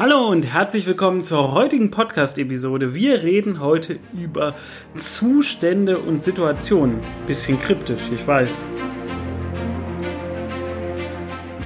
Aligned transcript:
Hallo 0.00 0.28
und 0.28 0.44
herzlich 0.44 0.86
willkommen 0.86 1.24
zur 1.24 1.52
heutigen 1.52 1.90
Podcast-Episode. 1.90 2.94
Wir 2.94 3.22
reden 3.22 3.60
heute 3.60 3.98
über 4.14 4.54
Zustände 4.94 5.98
und 5.98 6.24
Situationen. 6.24 7.00
Bisschen 7.26 7.60
kryptisch, 7.60 8.00
ich 8.10 8.26
weiß. 8.26 8.62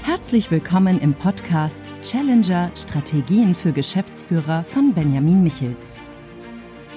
Herzlich 0.03 0.51
willkommen 0.51 1.01
im 1.01 1.15
Podcast 1.15 1.79
Challenger 2.03 2.73
Strategien 2.75 3.55
für 3.55 3.71
Geschäftsführer 3.71 4.65
von 4.65 4.93
Benjamin 4.93 5.45
Michels. 5.45 6.01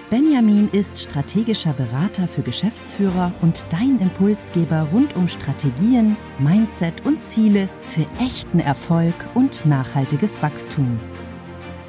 Benjamin 0.09 0.69
ist 0.71 0.97
strategischer 0.97 1.73
Berater 1.73 2.27
für 2.27 2.41
Geschäftsführer 2.41 3.31
und 3.43 3.63
dein 3.69 3.99
Impulsgeber 3.99 4.87
rund 4.91 5.15
um 5.15 5.27
Strategien, 5.27 6.17
Mindset 6.39 7.05
und 7.05 7.23
Ziele 7.23 7.69
für 7.83 8.07
echten 8.19 8.59
Erfolg 8.59 9.13
und 9.35 9.67
nachhaltiges 9.67 10.41
Wachstum. 10.41 10.99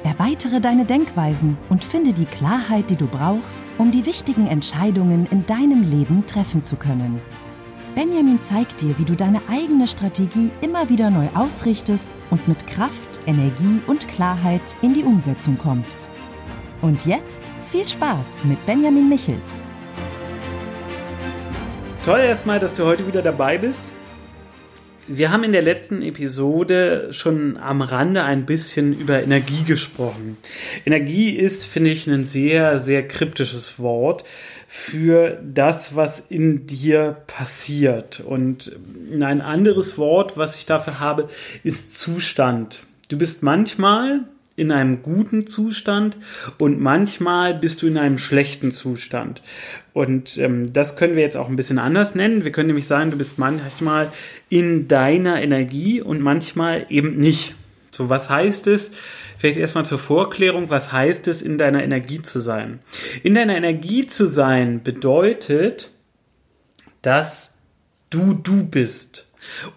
Erweitere 0.09 0.59
deine 0.59 0.85
Denkweisen 0.85 1.55
und 1.69 1.85
finde 1.85 2.13
die 2.13 2.25
Klarheit, 2.25 2.89
die 2.89 2.95
du 2.95 3.05
brauchst, 3.05 3.63
um 3.77 3.91
die 3.91 4.07
wichtigen 4.07 4.47
Entscheidungen 4.47 5.27
in 5.29 5.45
deinem 5.45 5.87
Leben 5.87 6.25
treffen 6.25 6.63
zu 6.63 6.77
können. 6.77 7.21
Benjamin 7.93 8.41
zeigt 8.41 8.81
dir, 8.81 8.97
wie 8.97 9.05
du 9.05 9.15
deine 9.15 9.39
eigene 9.47 9.87
Strategie 9.87 10.49
immer 10.61 10.89
wieder 10.89 11.11
neu 11.11 11.27
ausrichtest 11.35 12.07
und 12.31 12.47
mit 12.47 12.65
Kraft, 12.65 13.19
Energie 13.27 13.83
und 13.85 14.07
Klarheit 14.07 14.75
in 14.81 14.95
die 14.95 15.03
Umsetzung 15.03 15.59
kommst. 15.59 15.99
Und 16.81 17.05
jetzt 17.05 17.43
viel 17.71 17.87
Spaß 17.87 18.45
mit 18.45 18.65
Benjamin 18.65 19.09
Michels. 19.09 19.37
Toll 22.03 22.21
erstmal, 22.21 22.59
dass 22.59 22.73
du 22.73 22.83
heute 22.83 23.05
wieder 23.05 23.21
dabei 23.21 23.59
bist. 23.59 23.83
Wir 25.11 25.31
haben 25.31 25.43
in 25.43 25.53
der 25.53 25.63
letzten 25.63 26.03
Episode 26.03 27.07
schon 27.13 27.57
am 27.57 27.81
Rande 27.81 28.23
ein 28.23 28.45
bisschen 28.45 28.93
über 28.93 29.23
Energie 29.23 29.63
gesprochen. 29.63 30.35
Energie 30.85 31.31
ist, 31.31 31.65
finde 31.65 31.89
ich, 31.89 32.05
ein 32.05 32.25
sehr, 32.25 32.77
sehr 32.77 33.07
kryptisches 33.07 33.79
Wort 33.79 34.23
für 34.67 35.39
das, 35.43 35.95
was 35.95 36.19
in 36.29 36.67
dir 36.67 37.17
passiert. 37.25 38.19
Und 38.19 38.71
ein 39.11 39.41
anderes 39.41 39.97
Wort, 39.97 40.37
was 40.37 40.55
ich 40.57 40.67
dafür 40.67 40.99
habe, 40.99 41.27
ist 41.63 41.97
Zustand. 41.97 42.83
Du 43.07 43.17
bist 43.17 43.41
manchmal 43.41 44.25
in 44.59 44.71
einem 44.71 45.01
guten 45.01 45.47
Zustand 45.47 46.17
und 46.59 46.79
manchmal 46.79 47.53
bist 47.53 47.81
du 47.81 47.87
in 47.87 47.97
einem 47.97 48.17
schlechten 48.17 48.71
Zustand. 48.71 49.41
Und 49.93 50.37
ähm, 50.37 50.71
das 50.71 50.95
können 50.95 51.15
wir 51.15 51.23
jetzt 51.23 51.37
auch 51.37 51.49
ein 51.49 51.55
bisschen 51.55 51.79
anders 51.79 52.15
nennen. 52.15 52.43
Wir 52.43 52.51
können 52.51 52.67
nämlich 52.67 52.87
sagen, 52.87 53.11
du 53.11 53.17
bist 53.17 53.39
manchmal 53.39 54.11
in 54.49 54.87
deiner 54.87 55.41
Energie 55.41 56.01
und 56.01 56.21
manchmal 56.21 56.85
eben 56.89 57.17
nicht. 57.17 57.55
So, 57.91 58.09
was 58.09 58.29
heißt 58.29 58.67
es? 58.67 58.91
Vielleicht 59.37 59.57
erstmal 59.57 59.85
zur 59.85 59.99
Vorklärung, 59.99 60.69
was 60.69 60.91
heißt 60.91 61.27
es, 61.27 61.41
in 61.41 61.57
deiner 61.57 61.83
Energie 61.83 62.21
zu 62.21 62.39
sein? 62.39 62.79
In 63.23 63.35
deiner 63.35 63.55
Energie 63.55 64.05
zu 64.05 64.27
sein 64.27 64.83
bedeutet, 64.83 65.91
dass 67.01 67.53
du 68.09 68.33
du 68.33 68.65
bist. 68.65 69.27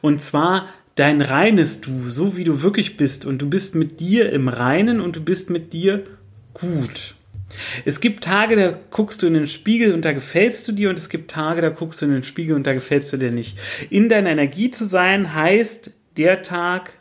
Und 0.00 0.20
zwar 0.20 0.67
dein 0.95 1.21
reines 1.21 1.81
Du, 1.81 2.11
so 2.11 2.37
wie 2.37 2.45
du 2.45 2.62
wirklich 2.62 2.97
bist 2.97 3.25
und 3.25 3.41
du 3.41 3.48
bist 3.48 3.75
mit 3.75 4.01
dir 4.01 4.33
im 4.33 4.48
Reinen 4.48 5.01
und 5.01 5.17
du 5.17 5.21
bist 5.21 5.51
mit 5.51 5.73
dir 5.73 6.05
gut. 6.55 7.15
Es 7.85 8.01
gibt 8.01 8.25
Tage, 8.25 8.57
da 8.57 8.79
guckst 8.91 9.23
du 9.23 9.27
in 9.27 9.35
den 9.35 9.47
Spiegel 9.47 9.93
und 9.93 10.05
da 10.05 10.13
gefällst 10.13 10.67
du 10.69 10.73
dir 10.73 10.89
und 10.89 10.98
es 10.98 11.09
gibt 11.09 11.31
Tage, 11.31 11.61
da 11.61 11.69
guckst 11.69 12.01
du 12.01 12.07
in 12.07 12.13
den 12.13 12.25
Spiegel 12.25 12.57
und 12.57 12.67
da 12.67 12.73
gefällst 12.73 13.13
du 13.13 13.17
dir 13.17 13.31
nicht. 13.31 13.59
In 13.91 14.09
deiner 14.09 14.31
Energie 14.31 14.70
zu 14.70 14.87
sein 14.87 15.35
heißt, 15.35 15.91
der 16.17 16.43
Tag 16.43 16.95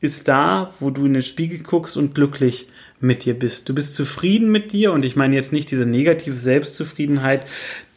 ist 0.00 0.28
da, 0.28 0.72
wo 0.80 0.90
du 0.90 1.06
in 1.06 1.14
den 1.14 1.22
Spiegel 1.22 1.60
guckst 1.60 1.96
und 1.96 2.14
glücklich 2.14 2.68
mit 3.00 3.24
dir 3.24 3.34
bist. 3.34 3.68
Du 3.68 3.74
bist 3.74 3.96
zufrieden 3.96 4.50
mit 4.50 4.72
dir 4.72 4.92
und 4.92 5.04
ich 5.04 5.16
meine 5.16 5.34
jetzt 5.34 5.52
nicht 5.52 5.70
diese 5.70 5.86
negative 5.86 6.36
Selbstzufriedenheit, 6.36 7.46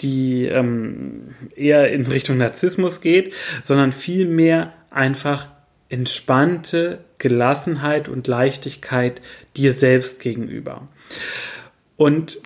die 0.02 0.46
ähm, 0.46 1.36
eher 1.56 1.92
in 1.92 2.06
Richtung 2.08 2.38
Narzissmus 2.38 3.02
geht, 3.02 3.34
sondern 3.64 3.92
vielmehr 3.92 4.74
einfach 4.90 5.48
entspannte 5.90 7.06
Gelassenheit 7.18 8.10
und 8.10 8.28
Leichtigkeit 8.28 9.22
dir 9.56 9.72
selbst 9.72 10.20
gegenüber. 10.22 10.88
Und 11.96 12.40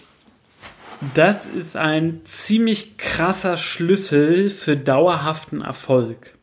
das 1.16 1.48
ist 1.48 1.76
ein 1.76 2.22
ziemlich 2.26 2.98
krasser 2.98 3.58
Schlüssel 3.58 4.50
für 4.50 4.78
dauerhaften 4.78 5.62
Erfolg. 5.62 6.36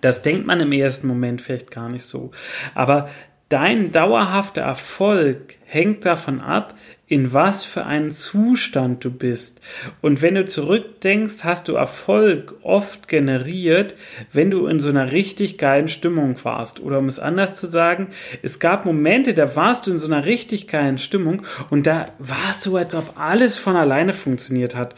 Das 0.00 0.22
denkt 0.22 0.46
man 0.46 0.60
im 0.60 0.72
ersten 0.72 1.06
Moment 1.06 1.42
vielleicht 1.42 1.70
gar 1.70 1.88
nicht 1.88 2.04
so. 2.04 2.30
Aber 2.74 3.08
dein 3.48 3.92
dauerhafter 3.92 4.62
Erfolg 4.62 5.56
hängt 5.64 6.04
davon 6.04 6.40
ab, 6.40 6.74
in 7.08 7.32
was 7.32 7.62
für 7.62 7.86
einen 7.86 8.10
Zustand 8.10 9.04
du 9.04 9.10
bist. 9.10 9.60
Und 10.00 10.22
wenn 10.22 10.34
du 10.34 10.44
zurückdenkst, 10.44 11.44
hast 11.44 11.68
du 11.68 11.74
Erfolg 11.74 12.54
oft 12.62 13.06
generiert, 13.06 13.94
wenn 14.32 14.50
du 14.50 14.66
in 14.66 14.80
so 14.80 14.88
einer 14.88 15.12
richtig 15.12 15.56
geilen 15.56 15.86
Stimmung 15.86 16.36
warst. 16.42 16.80
Oder 16.80 16.98
um 16.98 17.06
es 17.06 17.20
anders 17.20 17.60
zu 17.60 17.68
sagen, 17.68 18.08
es 18.42 18.58
gab 18.58 18.84
Momente, 18.84 19.34
da 19.34 19.54
warst 19.54 19.86
du 19.86 19.92
in 19.92 19.98
so 19.98 20.08
einer 20.08 20.24
richtig 20.24 20.66
geilen 20.66 20.98
Stimmung 20.98 21.42
und 21.70 21.86
da 21.86 22.06
warst 22.18 22.66
du, 22.66 22.76
als 22.76 22.94
ob 22.96 23.12
alles 23.16 23.56
von 23.56 23.76
alleine 23.76 24.12
funktioniert 24.12 24.74
hat. 24.74 24.96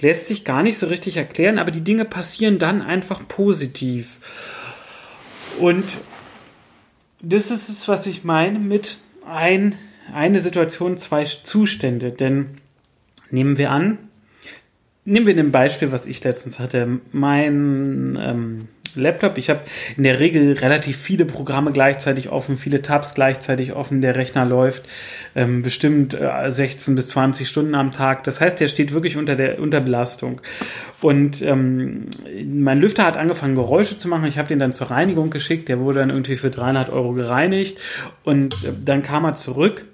Lässt 0.00 0.26
sich 0.26 0.44
gar 0.44 0.64
nicht 0.64 0.78
so 0.78 0.88
richtig 0.88 1.16
erklären, 1.16 1.60
aber 1.60 1.70
die 1.70 1.84
Dinge 1.84 2.04
passieren 2.04 2.58
dann 2.58 2.82
einfach 2.82 3.28
positiv. 3.28 4.18
Und 5.60 5.84
das 7.24 7.50
ist 7.50 7.68
es, 7.68 7.88
was 7.88 8.06
ich 8.06 8.24
meine 8.24 8.58
mit 8.58 8.98
ein, 9.26 9.76
eine 10.12 10.40
Situation, 10.40 10.98
zwei 10.98 11.24
Zustände. 11.24 12.12
Denn 12.12 12.58
nehmen 13.30 13.58
wir 13.58 13.70
an, 13.70 13.98
nehmen 15.04 15.26
wir 15.26 15.36
ein 15.36 15.52
Beispiel, 15.52 15.92
was 15.92 16.06
ich 16.06 16.22
letztens 16.22 16.58
hatte. 16.58 17.00
Mein 17.12 18.18
ähm, 18.20 18.68
Laptop. 18.94 19.38
Ich 19.38 19.50
habe 19.50 19.60
in 19.96 20.04
der 20.04 20.20
Regel 20.20 20.52
relativ 20.54 20.96
viele 20.96 21.24
Programme 21.24 21.72
gleichzeitig 21.72 22.30
offen, 22.30 22.56
viele 22.56 22.82
Tabs 22.82 23.14
gleichzeitig 23.14 23.72
offen. 23.72 24.00
Der 24.00 24.16
Rechner 24.16 24.44
läuft 24.44 24.84
ähm, 25.34 25.62
bestimmt 25.62 26.14
äh, 26.14 26.50
16 26.50 26.94
bis 26.94 27.08
20 27.08 27.48
Stunden 27.48 27.74
am 27.74 27.92
Tag. 27.92 28.24
Das 28.24 28.40
heißt, 28.40 28.60
der 28.60 28.68
steht 28.68 28.92
wirklich 28.92 29.16
unter 29.16 29.36
der 29.36 29.58
Unterbelastung. 29.60 30.40
Und 31.00 31.42
ähm, 31.42 32.06
mein 32.46 32.80
Lüfter 32.80 33.04
hat 33.04 33.16
angefangen, 33.16 33.54
Geräusche 33.54 33.98
zu 33.98 34.08
machen. 34.08 34.26
Ich 34.26 34.38
habe 34.38 34.48
den 34.48 34.58
dann 34.58 34.72
zur 34.72 34.90
Reinigung 34.90 35.30
geschickt. 35.30 35.68
Der 35.68 35.80
wurde 35.80 36.00
dann 36.00 36.10
irgendwie 36.10 36.36
für 36.36 36.50
300 36.50 36.90
Euro 36.90 37.12
gereinigt. 37.12 37.78
Und 38.22 38.64
äh, 38.64 38.72
dann 38.84 39.02
kam 39.02 39.24
er 39.24 39.34
zurück 39.34 39.86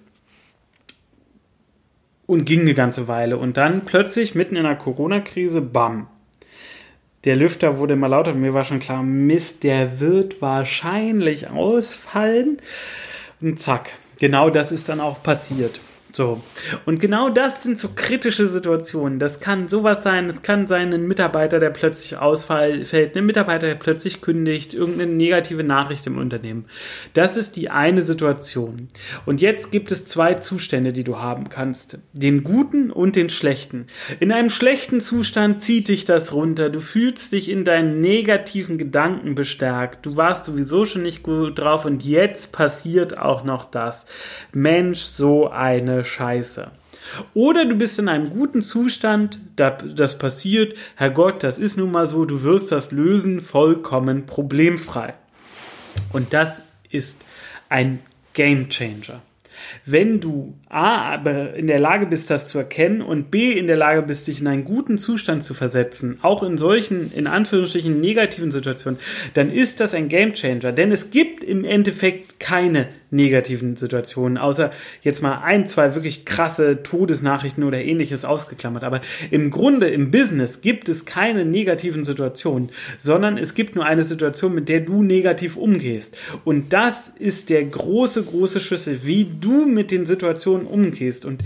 und 2.30 2.44
ging 2.44 2.60
eine 2.60 2.74
ganze 2.74 3.08
Weile. 3.08 3.38
Und 3.38 3.56
dann 3.56 3.84
plötzlich, 3.84 4.36
mitten 4.36 4.54
in 4.54 4.62
der 4.62 4.76
Corona-Krise, 4.76 5.60
bam, 5.60 6.06
der 7.24 7.36
Lüfter 7.36 7.78
wurde 7.78 7.94
immer 7.94 8.08
lauter 8.08 8.32
und 8.32 8.40
mir 8.40 8.54
war 8.54 8.64
schon 8.64 8.78
klar, 8.78 9.02
Mist, 9.02 9.62
der 9.62 10.00
wird 10.00 10.40
wahrscheinlich 10.40 11.48
ausfallen. 11.48 12.58
Und 13.40 13.60
zack, 13.60 13.92
genau 14.18 14.50
das 14.50 14.72
ist 14.72 14.88
dann 14.88 15.00
auch 15.00 15.22
passiert. 15.22 15.80
So. 16.12 16.42
Und 16.86 17.00
genau 17.00 17.30
das 17.30 17.62
sind 17.62 17.78
so 17.78 17.90
kritische 17.94 18.46
Situationen. 18.46 19.18
Das 19.18 19.40
kann 19.40 19.68
sowas 19.68 20.02
sein. 20.02 20.28
Es 20.28 20.42
kann 20.42 20.66
sein, 20.66 20.92
ein 20.92 21.06
Mitarbeiter, 21.06 21.60
der 21.60 21.70
plötzlich 21.70 22.16
ausfällt, 22.16 23.16
ein 23.16 23.26
Mitarbeiter, 23.26 23.66
der 23.66 23.74
plötzlich 23.76 24.20
kündigt, 24.20 24.74
irgendeine 24.74 25.12
negative 25.12 25.62
Nachricht 25.62 26.06
im 26.06 26.18
Unternehmen. 26.18 26.66
Das 27.14 27.36
ist 27.36 27.56
die 27.56 27.70
eine 27.70 28.02
Situation. 28.02 28.88
Und 29.26 29.40
jetzt 29.40 29.70
gibt 29.70 29.92
es 29.92 30.04
zwei 30.04 30.34
Zustände, 30.34 30.92
die 30.92 31.04
du 31.04 31.18
haben 31.18 31.48
kannst. 31.48 31.98
Den 32.12 32.44
guten 32.44 32.90
und 32.90 33.16
den 33.16 33.28
schlechten. 33.28 33.86
In 34.18 34.32
einem 34.32 34.50
schlechten 34.50 35.00
Zustand 35.00 35.62
zieht 35.62 35.88
dich 35.88 36.04
das 36.04 36.32
runter. 36.32 36.70
Du 36.70 36.80
fühlst 36.80 37.32
dich 37.32 37.48
in 37.48 37.64
deinen 37.64 38.00
negativen 38.00 38.78
Gedanken 38.78 39.34
bestärkt. 39.34 40.06
Du 40.06 40.16
warst 40.16 40.44
sowieso 40.44 40.86
schon 40.86 41.02
nicht 41.02 41.22
gut 41.22 41.58
drauf 41.58 41.84
und 41.84 42.04
jetzt 42.04 42.52
passiert 42.52 43.16
auch 43.16 43.44
noch 43.44 43.64
das. 43.64 44.06
Mensch, 44.52 45.00
so 45.00 45.48
eine 45.48 45.99
Scheiße. 46.04 46.70
Oder 47.34 47.64
du 47.64 47.76
bist 47.76 47.98
in 47.98 48.08
einem 48.08 48.30
guten 48.30 48.62
Zustand, 48.62 49.38
das 49.56 50.18
passiert, 50.18 50.76
Herr 50.96 51.10
Gott, 51.10 51.42
das 51.42 51.58
ist 51.58 51.76
nun 51.76 51.90
mal 51.90 52.06
so, 52.06 52.24
du 52.24 52.42
wirst 52.42 52.72
das 52.72 52.92
lösen, 52.92 53.40
vollkommen 53.40 54.26
problemfrei. 54.26 55.14
Und 56.12 56.32
das 56.32 56.62
ist 56.90 57.18
ein 57.68 58.00
Game 58.34 58.68
Changer. 58.68 59.22
Wenn 59.84 60.20
du 60.20 60.54
A, 60.68 61.16
in 61.16 61.66
der 61.66 61.80
Lage 61.80 62.06
bist, 62.06 62.30
das 62.30 62.48
zu 62.48 62.58
erkennen 62.58 63.02
und 63.02 63.30
B, 63.30 63.52
in 63.52 63.66
der 63.66 63.76
Lage 63.76 64.02
bist, 64.02 64.26
dich 64.26 64.40
in 64.40 64.46
einen 64.46 64.64
guten 64.64 64.96
Zustand 64.96 65.44
zu 65.44 65.54
versetzen, 65.54 66.18
auch 66.22 66.42
in 66.42 66.56
solchen, 66.56 67.12
in 67.12 67.26
Anführungsstrichen, 67.26 68.00
negativen 68.00 68.50
Situationen, 68.50 68.98
dann 69.34 69.50
ist 69.50 69.80
das 69.80 69.94
ein 69.94 70.08
Gamechanger. 70.08 70.72
Denn 70.72 70.92
es 70.92 71.10
gibt 71.10 71.44
im 71.44 71.64
Endeffekt 71.64 72.40
keine 72.40 72.88
negativen 73.10 73.76
Situationen, 73.76 74.38
außer 74.38 74.70
jetzt 75.02 75.22
mal 75.22 75.40
ein, 75.42 75.66
zwei 75.66 75.94
wirklich 75.94 76.24
krasse 76.24 76.82
Todesnachrichten 76.82 77.64
oder 77.64 77.82
ähnliches 77.82 78.24
ausgeklammert. 78.24 78.84
Aber 78.84 79.00
im 79.30 79.50
Grunde, 79.50 79.88
im 79.88 80.10
Business 80.10 80.60
gibt 80.60 80.88
es 80.88 81.04
keine 81.04 81.44
negativen 81.44 82.04
Situationen, 82.04 82.70
sondern 82.98 83.36
es 83.36 83.54
gibt 83.54 83.74
nur 83.74 83.84
eine 83.84 84.04
Situation, 84.04 84.54
mit 84.54 84.68
der 84.68 84.80
du 84.80 85.02
negativ 85.02 85.56
umgehst. 85.56 86.16
Und 86.44 86.72
das 86.72 87.12
ist 87.18 87.50
der 87.50 87.64
große, 87.64 88.22
große 88.22 88.60
Schlüssel, 88.60 89.04
wie 89.04 89.26
du 89.40 89.66
mit 89.66 89.90
den 89.90 90.06
Situationen 90.06 90.66
umgehst. 90.66 91.24
Und 91.24 91.42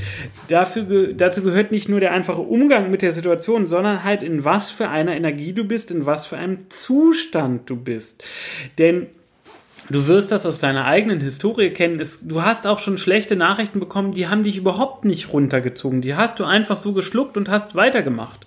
dafür, 0.49 1.13
dazu 1.15 1.43
gehört 1.43 1.73
nicht 1.73 1.89
nur 1.89 2.01
der 2.01 2.13
einfache 2.13 2.43
Umgang 2.43 2.91
mit 2.91 3.03
der 3.03 3.13
Situation, 3.13 3.67
sondern 3.67 4.05
halt 4.05 4.23
in 4.23 4.45
was 4.45 4.71
für 4.71 4.89
einer 4.89 5.17
Energie 5.17 5.53
du 5.53 5.65
bist, 5.65 5.91
in 5.91 6.07
was 6.07 6.27
für 6.27 6.37
einem 6.37 6.71
Zustand 6.71 7.71
du 7.71 7.77
bist. 7.77 8.25
Denn 8.79 9.07
Du 9.91 10.07
wirst 10.07 10.33
das 10.33 10.47
aus 10.47 10.59
deiner 10.59 10.87
eigenen 10.87 11.21
Historie 11.21 11.71
kennen. 11.71 12.03
du 12.23 12.43
hast 12.43 12.67
auch 12.67 12.79
schon 12.79 12.99
schlechte 12.99 13.37
Nachrichten 13.37 13.81
bekommen, 13.81 14.13
die 14.13 14.29
haben 14.29 14.43
dich 14.43 14.57
überhaupt 14.57 15.05
nicht 15.05 15.33
runtergezogen. 15.33 16.01
Die 16.01 16.15
hast 16.15 16.39
du 16.41 16.45
einfach 16.45 16.77
so 16.77 16.93
geschluckt 16.93 17.37
und 17.37 17.49
hast 17.49 17.75
weitergemacht. 17.75 18.47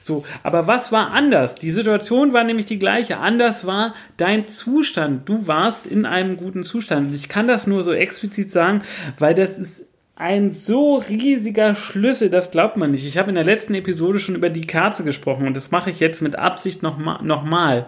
So, 0.00 0.24
aber 0.42 0.66
was 0.66 0.90
war 0.90 1.12
anders? 1.12 1.54
Die 1.54 1.70
Situation 1.70 2.32
war 2.32 2.44
nämlich 2.44 2.66
die 2.66 2.78
gleiche. 2.78 3.18
Anders 3.18 3.66
war 3.66 3.94
dein 4.16 4.48
Zustand. 4.48 5.28
Du 5.28 5.46
warst 5.46 5.86
in 5.86 6.04
einem 6.04 6.36
guten 6.36 6.64
Zustand. 6.64 7.14
Ich 7.14 7.28
kann 7.28 7.46
das 7.46 7.66
nur 7.66 7.82
so 7.82 7.92
explizit 7.92 8.50
sagen, 8.50 8.82
weil 9.18 9.34
das 9.34 9.58
ist 9.58 9.86
ein 10.14 10.50
so 10.50 10.96
riesiger 10.96 11.74
Schlüssel, 11.74 12.30
das 12.30 12.50
glaubt 12.50 12.76
man 12.76 12.90
nicht. 12.90 13.06
Ich 13.06 13.18
habe 13.18 13.30
in 13.30 13.34
der 13.34 13.44
letzten 13.44 13.74
Episode 13.74 14.18
schon 14.18 14.34
über 14.34 14.50
die 14.50 14.66
Kerze 14.66 15.04
gesprochen 15.04 15.46
und 15.46 15.56
das 15.56 15.70
mache 15.70 15.90
ich 15.90 16.00
jetzt 16.00 16.20
mit 16.20 16.36
Absicht 16.36 16.82
nochmal. 16.82 17.22
Noch 17.22 17.44
mal. 17.44 17.86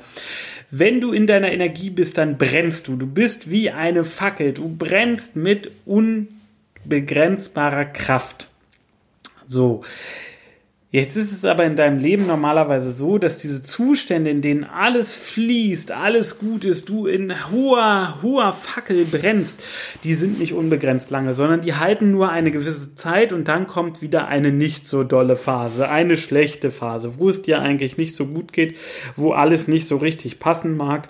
Wenn 0.70 1.00
du 1.00 1.12
in 1.12 1.26
deiner 1.26 1.52
Energie 1.52 1.90
bist, 1.90 2.18
dann 2.18 2.38
brennst 2.38 2.88
du. 2.88 2.96
Du 2.96 3.06
bist 3.06 3.50
wie 3.50 3.70
eine 3.70 4.04
Fackel. 4.04 4.52
Du 4.52 4.68
brennst 4.68 5.36
mit 5.36 5.70
unbegrenzbarer 5.84 7.84
Kraft. 7.84 8.48
So. 9.46 9.84
Jetzt 10.94 11.16
ist 11.16 11.32
es 11.32 11.44
aber 11.44 11.64
in 11.64 11.74
deinem 11.74 11.98
Leben 11.98 12.28
normalerweise 12.28 12.92
so, 12.92 13.18
dass 13.18 13.38
diese 13.38 13.64
Zustände, 13.64 14.30
in 14.30 14.42
denen 14.42 14.62
alles 14.62 15.12
fließt, 15.12 15.90
alles 15.90 16.38
gut 16.38 16.64
ist, 16.64 16.88
du 16.88 17.08
in 17.08 17.34
hoher, 17.50 18.22
hoher 18.22 18.52
Fackel 18.52 19.04
brennst, 19.04 19.60
die 20.04 20.14
sind 20.14 20.38
nicht 20.38 20.52
unbegrenzt 20.52 21.10
lange, 21.10 21.34
sondern 21.34 21.62
die 21.62 21.74
halten 21.74 22.12
nur 22.12 22.30
eine 22.30 22.52
gewisse 22.52 22.94
Zeit 22.94 23.32
und 23.32 23.48
dann 23.48 23.66
kommt 23.66 24.02
wieder 24.02 24.28
eine 24.28 24.52
nicht 24.52 24.86
so 24.86 25.02
dolle 25.02 25.34
Phase, 25.34 25.88
eine 25.88 26.16
schlechte 26.16 26.70
Phase, 26.70 27.18
wo 27.18 27.28
es 27.28 27.42
dir 27.42 27.60
eigentlich 27.60 27.98
nicht 27.98 28.14
so 28.14 28.26
gut 28.26 28.52
geht, 28.52 28.76
wo 29.16 29.32
alles 29.32 29.66
nicht 29.66 29.88
so 29.88 29.96
richtig 29.96 30.38
passen 30.38 30.76
mag 30.76 31.08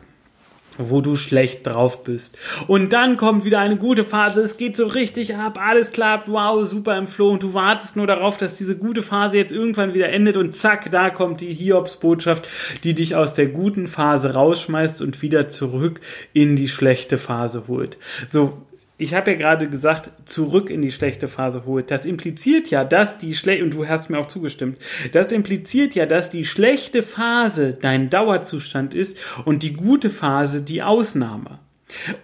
wo 0.79 1.01
du 1.01 1.17
schlecht 1.17 1.67
drauf 1.67 2.05
bist. 2.05 2.37
Und 2.67 2.93
dann 2.93 3.17
kommt 3.17 3.45
wieder 3.45 3.61
eine 3.61 3.77
gute 3.77 4.05
Phase, 4.05 4.43
es 4.43 4.57
geht 4.57 4.77
so 4.77 4.87
richtig 4.87 5.37
ab, 5.37 5.59
alles 5.61 5.93
klappt, 5.93 6.29
wow, 6.29 6.67
super 6.67 6.97
im 6.99 7.07
Flow. 7.07 7.31
Und 7.31 7.43
du 7.43 7.55
wartest 7.55 7.97
nur 7.97 8.07
darauf, 8.07 8.37
dass 8.37 8.55
diese 8.55 8.77
gute 8.77 9.03
Phase 9.03 9.37
jetzt 9.37 9.53
irgendwann 9.53 9.95
wieder 9.95 10.09
endet. 10.11 10.37
Und 10.37 10.57
zack, 10.57 10.91
da 10.91 11.11
kommt 11.11 11.41
die 11.41 11.53
Hiobsbotschaft, 11.53 12.49
die 12.85 12.95
dich 12.95 13.15
aus 13.15 13.33
der 13.33 13.47
guten 13.47 13.87
Phase 13.87 14.35
rausschmeißt 14.35 15.03
und 15.03 15.23
wieder 15.23 15.49
zurück 15.49 16.01
in 16.33 16.57
die 16.57 16.69
schlechte 16.69 17.19
Phase 17.19 17.65
holt. 17.69 17.99
So, 18.29 18.59
ich 18.97 19.15
habe 19.15 19.33
ja 19.33 19.37
gerade 19.37 19.69
gesagt, 19.69 20.11
zurück 20.25 20.71
in 20.71 20.81
die 20.81 20.93
schlechte 20.93 21.27
Phase 21.27 21.65
holt. 21.67 21.91
Das 21.91 22.07
impliziert 22.07 22.71
ja, 22.71 22.85
dass 22.85 23.19
die 23.19 23.35
schlechte, 23.35 23.65
und 23.65 23.75
du 23.75 23.89
hast 23.89 24.09
mir 24.09 24.19
auch 24.19 24.27
zugestimmt, 24.27 24.79
das 25.13 25.33
impliziert 25.33 25.95
ja, 25.95 26.07
dass 26.07 26.31
die 26.31 26.45
schlechte 26.45 27.03
Phase 27.03 27.75
dein 27.75 28.09
Dauerzustand 28.09 28.95
ist 28.95 29.17
und 29.45 29.63
die 29.63 29.73
gute 29.73 30.11
Phase 30.11 30.63
die 30.63 30.83
Ausnahme. 30.83 31.59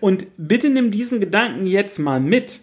Und 0.01 0.27
bitte 0.37 0.71
nimm 0.71 0.91
diesen 0.91 1.21
Gedanken 1.21 1.67
jetzt 1.67 1.99
mal 1.99 2.21
mit. 2.21 2.61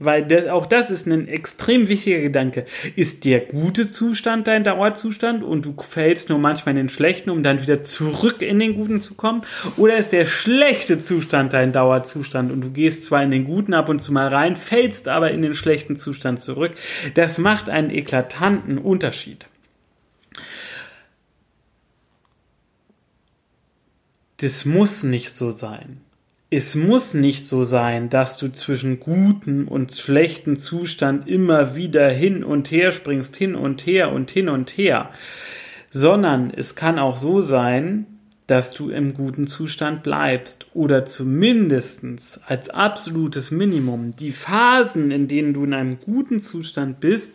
Weil 0.00 0.24
das, 0.24 0.46
auch 0.46 0.66
das 0.66 0.90
ist 0.90 1.06
ein 1.06 1.26
extrem 1.26 1.88
wichtiger 1.88 2.20
Gedanke. 2.20 2.64
Ist 2.94 3.24
der 3.24 3.40
gute 3.40 3.90
Zustand 3.90 4.46
dein 4.46 4.62
Dauerzustand 4.62 5.42
und 5.42 5.64
du 5.64 5.74
fällst 5.80 6.28
nur 6.28 6.38
manchmal 6.38 6.76
in 6.76 6.82
den 6.82 6.88
schlechten, 6.88 7.30
um 7.30 7.42
dann 7.42 7.62
wieder 7.62 7.82
zurück 7.82 8.42
in 8.42 8.60
den 8.60 8.74
guten 8.74 9.00
zu 9.00 9.14
kommen? 9.14 9.42
Oder 9.76 9.96
ist 9.96 10.12
der 10.12 10.26
schlechte 10.26 11.00
Zustand 11.00 11.52
dein 11.52 11.72
Dauerzustand 11.72 12.52
und 12.52 12.60
du 12.60 12.70
gehst 12.70 13.04
zwar 13.04 13.22
in 13.22 13.32
den 13.32 13.44
guten 13.44 13.74
ab 13.74 13.88
und 13.88 14.00
zu 14.00 14.12
mal 14.12 14.28
rein, 14.28 14.54
fällst 14.54 15.08
aber 15.08 15.32
in 15.32 15.42
den 15.42 15.54
schlechten 15.54 15.96
Zustand 15.96 16.40
zurück? 16.40 16.72
Das 17.14 17.38
macht 17.38 17.68
einen 17.68 17.90
eklatanten 17.90 18.78
Unterschied. 18.78 19.46
Das 24.40 24.64
muss 24.64 25.02
nicht 25.02 25.32
so 25.32 25.50
sein 25.50 26.02
es 26.50 26.74
muss 26.74 27.12
nicht 27.12 27.46
so 27.46 27.62
sein, 27.62 28.08
dass 28.08 28.38
du 28.38 28.50
zwischen 28.50 29.00
gutem 29.00 29.68
und 29.68 29.92
schlechtem 29.92 30.58
Zustand 30.58 31.28
immer 31.28 31.76
wieder 31.76 32.08
hin 32.08 32.42
und 32.42 32.70
her 32.70 32.90
springst, 32.92 33.36
hin 33.36 33.54
und 33.54 33.84
her 33.86 34.12
und 34.12 34.30
hin 34.30 34.48
und 34.48 34.70
her, 34.70 35.10
sondern 35.90 36.50
es 36.50 36.74
kann 36.74 36.98
auch 36.98 37.16
so 37.18 37.42
sein, 37.42 38.06
dass 38.46 38.72
du 38.72 38.88
im 38.88 39.12
guten 39.12 39.46
Zustand 39.46 40.02
bleibst 40.02 40.68
oder 40.72 41.04
zumindestens 41.04 42.40
als 42.46 42.70
absolutes 42.70 43.50
Minimum 43.50 44.16
die 44.16 44.32
Phasen, 44.32 45.10
in 45.10 45.28
denen 45.28 45.52
du 45.52 45.64
in 45.64 45.74
einem 45.74 46.00
guten 46.00 46.40
Zustand 46.40 46.98
bist, 46.98 47.34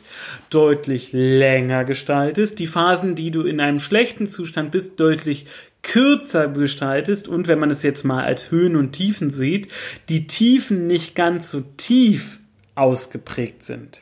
deutlich 0.50 1.12
länger 1.14 1.86
gestaltest, 1.86 2.58
die 2.58 2.66
Phasen, 2.66 3.14
die 3.14 3.30
du 3.30 3.44
in 3.44 3.60
einem 3.60 3.78
schlechten 3.78 4.26
Zustand 4.26 4.72
bist, 4.72 5.00
deutlich 5.00 5.46
kürzer 5.84 6.48
gestaltest 6.48 7.28
und 7.28 7.48
wenn 7.48 7.60
man 7.60 7.70
es 7.70 7.84
jetzt 7.84 8.04
mal 8.04 8.24
als 8.24 8.50
Höhen 8.50 8.76
und 8.76 8.94
Tiefen 8.94 9.30
sieht, 9.30 9.68
die 10.10 10.26
Tiefen 10.28 10.88
nicht 10.88 11.14
ganz 11.14 11.52
so 11.52 11.62
tief 11.78 12.40
ausgeprägt 12.76 13.64
sind. 13.64 14.02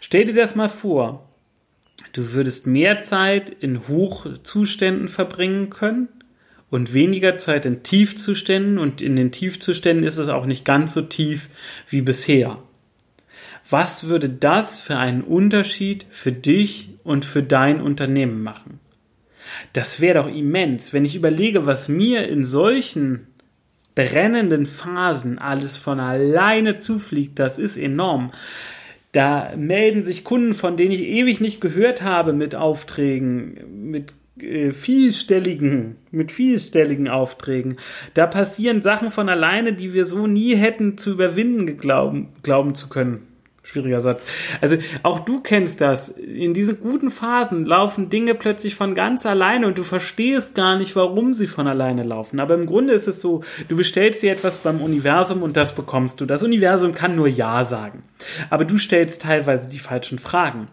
Stell 0.00 0.26
dir 0.26 0.34
das 0.34 0.54
mal 0.54 0.68
vor. 0.68 1.28
Du 2.12 2.32
würdest 2.32 2.66
mehr 2.66 3.02
Zeit 3.02 3.48
in 3.48 3.86
Hochzuständen 3.88 5.08
verbringen 5.08 5.70
können 5.70 6.08
und 6.70 6.92
weniger 6.92 7.38
Zeit 7.38 7.66
in 7.66 7.82
Tiefzuständen 7.82 8.78
und 8.78 9.00
in 9.00 9.16
den 9.16 9.32
Tiefzuständen 9.32 10.04
ist 10.04 10.18
es 10.18 10.28
auch 10.28 10.46
nicht 10.46 10.64
ganz 10.64 10.92
so 10.92 11.02
tief 11.02 11.48
wie 11.88 12.02
bisher. 12.02 12.58
Was 13.68 14.04
würde 14.04 14.28
das 14.28 14.80
für 14.80 14.96
einen 14.96 15.22
Unterschied 15.22 16.04
für 16.10 16.32
dich 16.32 16.88
und 17.04 17.24
für 17.24 17.42
dein 17.42 17.80
Unternehmen 17.80 18.42
machen? 18.42 18.80
Das 19.72 20.00
wäre 20.00 20.22
doch 20.22 20.28
immens, 20.28 20.92
wenn 20.92 21.04
ich 21.04 21.16
überlege, 21.16 21.66
was 21.66 21.88
mir 21.88 22.28
in 22.28 22.44
solchen 22.44 23.26
brennenden 23.94 24.66
Phasen 24.66 25.38
alles 25.38 25.76
von 25.76 26.00
alleine 26.00 26.78
zufliegt, 26.78 27.38
das 27.38 27.58
ist 27.58 27.76
enorm. 27.76 28.30
Da 29.12 29.52
melden 29.56 30.04
sich 30.04 30.22
Kunden, 30.22 30.54
von 30.54 30.76
denen 30.76 30.92
ich 30.92 31.02
ewig 31.02 31.40
nicht 31.40 31.60
gehört 31.60 32.02
habe, 32.02 32.32
mit 32.32 32.54
Aufträgen, 32.54 33.90
mit 33.90 34.14
äh, 34.40 34.72
vielstelligen, 34.72 35.96
mit 36.12 36.30
vielstelligen 36.30 37.08
Aufträgen. 37.08 37.76
Da 38.14 38.26
passieren 38.26 38.82
Sachen 38.82 39.10
von 39.10 39.28
alleine, 39.28 39.72
die 39.72 39.92
wir 39.92 40.06
so 40.06 40.26
nie 40.26 40.54
hätten 40.54 40.96
zu 40.96 41.10
überwinden 41.10 41.66
geglauben, 41.66 42.28
glauben 42.42 42.74
zu 42.74 42.88
können. 42.88 43.26
Schwieriger 43.70 44.00
Satz. 44.00 44.24
Also 44.60 44.78
auch 45.04 45.20
du 45.20 45.40
kennst 45.40 45.80
das. 45.80 46.08
In 46.08 46.54
diesen 46.54 46.80
guten 46.80 47.08
Phasen 47.08 47.64
laufen 47.64 48.10
Dinge 48.10 48.34
plötzlich 48.34 48.74
von 48.74 48.94
ganz 48.94 49.24
alleine 49.26 49.68
und 49.68 49.78
du 49.78 49.84
verstehst 49.84 50.56
gar 50.56 50.76
nicht, 50.76 50.96
warum 50.96 51.34
sie 51.34 51.46
von 51.46 51.68
alleine 51.68 52.02
laufen. 52.02 52.40
Aber 52.40 52.54
im 52.54 52.66
Grunde 52.66 52.94
ist 52.94 53.06
es 53.06 53.20
so, 53.20 53.44
du 53.68 53.76
bestellst 53.76 54.22
dir 54.22 54.32
etwas 54.32 54.58
beim 54.58 54.80
Universum 54.80 55.44
und 55.44 55.56
das 55.56 55.72
bekommst 55.72 56.20
du. 56.20 56.26
Das 56.26 56.42
Universum 56.42 56.94
kann 56.94 57.14
nur 57.14 57.28
Ja 57.28 57.64
sagen. 57.64 58.02
Aber 58.50 58.64
du 58.64 58.76
stellst 58.76 59.22
teilweise 59.22 59.68
die 59.68 59.78
falschen 59.78 60.18
Fragen. 60.18 60.66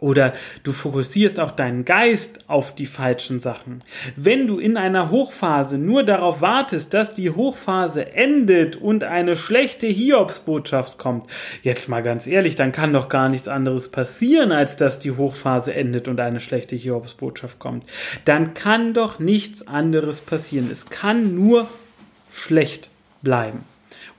Oder 0.00 0.32
du 0.62 0.70
fokussierst 0.70 1.40
auch 1.40 1.50
deinen 1.50 1.84
Geist 1.84 2.38
auf 2.46 2.72
die 2.72 2.86
falschen 2.86 3.40
Sachen. 3.40 3.82
Wenn 4.14 4.46
du 4.46 4.60
in 4.60 4.76
einer 4.76 5.10
Hochphase 5.10 5.76
nur 5.76 6.04
darauf 6.04 6.40
wartest, 6.40 6.94
dass 6.94 7.16
die 7.16 7.30
Hochphase 7.30 8.12
endet 8.12 8.76
und 8.76 9.02
eine 9.02 9.34
schlechte 9.34 9.88
Hiobsbotschaft 9.88 10.98
kommt, 10.98 11.28
jetzt 11.62 11.88
mal 11.88 12.02
ganz 12.02 12.28
ehrlich, 12.28 12.54
dann 12.54 12.70
kann 12.70 12.92
doch 12.92 13.08
gar 13.08 13.28
nichts 13.28 13.48
anderes 13.48 13.88
passieren, 13.88 14.52
als 14.52 14.76
dass 14.76 15.00
die 15.00 15.10
Hochphase 15.10 15.74
endet 15.74 16.06
und 16.06 16.20
eine 16.20 16.38
schlechte 16.38 16.76
Hiobsbotschaft 16.76 17.58
kommt. 17.58 17.84
Dann 18.24 18.54
kann 18.54 18.94
doch 18.94 19.18
nichts 19.18 19.66
anderes 19.66 20.20
passieren. 20.20 20.70
Es 20.70 20.90
kann 20.90 21.34
nur 21.34 21.66
schlecht 22.32 22.88
bleiben 23.22 23.64